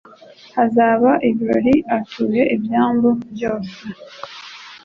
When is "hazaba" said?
0.55-1.11